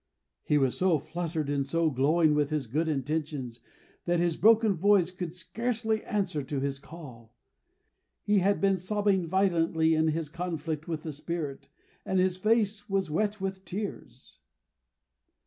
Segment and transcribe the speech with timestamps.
[0.41, 3.61] He was so fluttered and so glowing with his good intentions,
[4.05, 7.35] that his broken voice could scarcely answer to his call.
[8.23, 11.67] He had been sobbing violently in his conflict with the Spirit,
[12.03, 14.39] and his face was wet with tears.